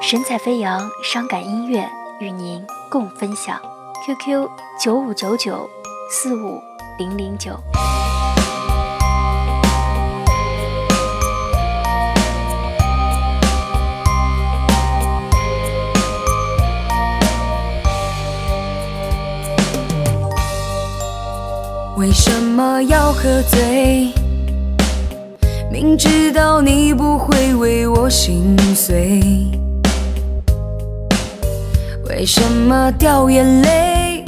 [0.00, 1.88] 神采飞扬，伤感音乐
[2.20, 3.60] 与您共分享。
[4.04, 4.48] QQ
[4.78, 5.68] 九五九九
[6.10, 6.60] 四五
[6.98, 7.58] 零零九。
[21.96, 24.12] 为什么要喝醉？
[25.74, 29.20] 明知道你不会为我心碎，
[32.08, 34.24] 为什么掉眼泪？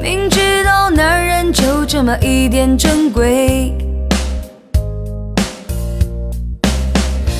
[0.00, 3.74] 明知道男人就这么一点珍贵，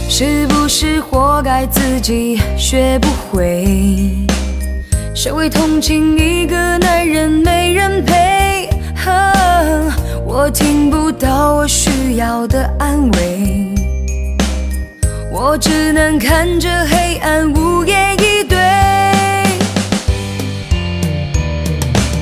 [0.08, 4.26] 是不是活该自己学不会？
[5.14, 5.48] 谁会？
[5.48, 8.68] 同情一个男人没人陪？
[10.26, 13.74] 我听不到我需要的安慰，
[15.30, 18.58] 我只能看着黑暗无言以对。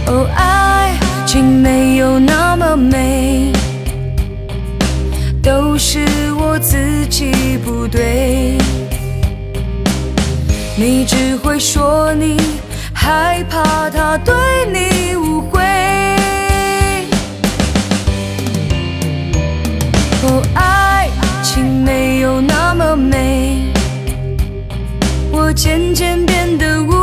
[0.06, 0.94] 哦，爱
[1.26, 3.52] 情没有那么美，
[5.42, 6.06] 都是
[6.38, 8.58] 我自己不对。
[10.76, 12.36] 你只会说你
[12.94, 14.34] 害怕他对
[14.72, 14.97] 你
[25.58, 26.97] 渐渐变得无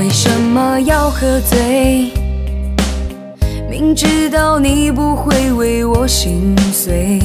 [0.00, 2.10] 为什么要喝醉？
[3.68, 7.20] 明知道你不会为我心碎，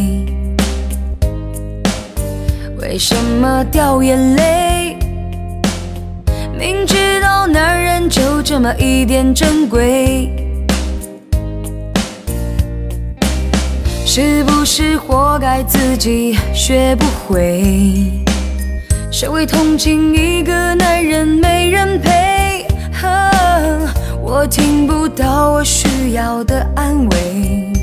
[2.78, 4.97] 为什么掉眼泪？
[6.59, 10.30] 明知道男人就这么一点珍贵，
[14.06, 18.12] 是不是活该自己学不会？
[19.09, 21.40] 谁会同情一个男人
[24.45, 27.73] 我听不到我需要的安慰，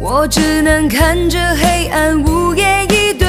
[0.00, 3.26] 我只能看着黑暗无言以对。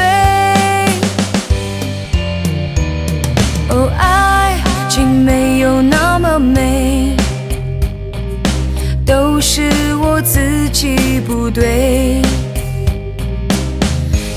[3.70, 7.18] 哦，爱情没有那么美，
[9.04, 12.22] 都是我自己不对。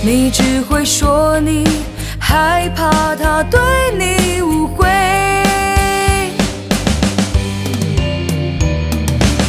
[0.03, 1.69] 你只会说你
[2.19, 3.61] 害怕他对
[3.99, 5.02] 你误会。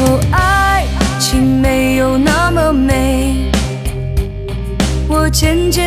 [0.06, 0.86] 哦，爱
[1.18, 3.50] 情没有那么美，
[5.08, 5.83] 我渐渐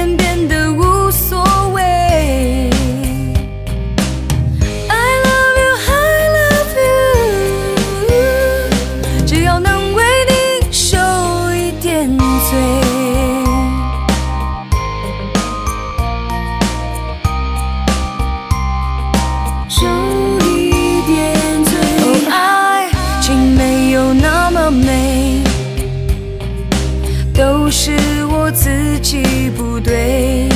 [28.56, 30.48] 自己不对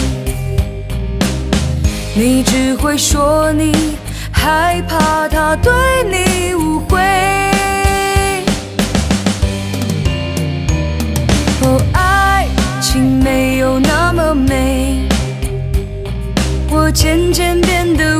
[2.14, 3.98] 你只会说你
[4.32, 5.70] 害怕他对
[6.10, 6.98] 你误会
[11.62, 12.48] 哦爱
[12.80, 15.06] 情没有那么美
[16.70, 18.19] 我渐渐变得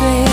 [0.00, 0.29] 对